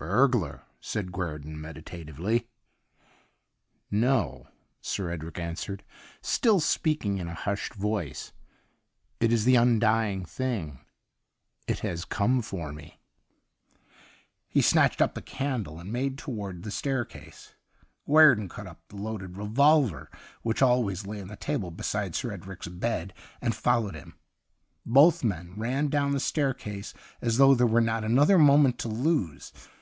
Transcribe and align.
Burglar,' 0.10 0.64
said 0.80 1.12
Guerdon 1.12 1.58
medita 1.58 1.84
tively.' 2.06 2.46
No,' 3.90 4.48
Sir 4.80 5.10
Edric 5.10 5.38
answered, 5.38 5.84
still 6.22 6.58
speaking 6.58 7.18
in 7.18 7.28
a 7.28 7.34
hushed 7.34 7.74
voice.' 7.74 8.32
It 9.20 9.30
is 9.30 9.44
the 9.44 9.56
Undying 9.56 10.24
Thing— 10.24 10.78
it 11.68 11.80
has 11.80 12.06
come 12.06 12.40
for 12.40 12.72
me.' 12.72 12.98
He 14.48 14.62
snatched 14.62 15.02
up 15.02 15.12
the 15.12 15.20
candle, 15.20 15.78
and 15.78 15.92
made 15.92 16.16
towards 16.16 16.62
the 16.64 16.70
staircase; 16.70 17.54
Guer 18.08 18.34
don 18.38 18.48
caught 18.48 18.66
up 18.66 18.80
the 18.88 18.96
loaded 18.96 19.36
revolver 19.36 20.10
which 20.40 20.62
always 20.62 21.06
lay 21.06 21.20
on 21.20 21.28
the 21.28 21.36
table 21.36 21.70
beside 21.70 22.14
Sir 22.14 22.32
Edric' 22.32 22.62
s 22.62 22.68
bed 22.68 23.12
and 23.42 23.54
followed 23.54 23.94
him. 23.94 24.14
162 24.84 24.86
THE 24.86 24.86
UNDYING 24.86 24.88
THING 24.88 24.94
Both 24.94 25.24
men 25.24 25.60
ran 25.62 25.88
down 25.88 26.12
the 26.12 26.20
staircase 26.20 26.94
as 27.20 27.36
though 27.36 27.54
there 27.54 27.66
were 27.66 27.82
not 27.82 28.02
another 28.02 28.38
moment 28.38 28.78
to 28.78 28.88
lose. 28.88 29.52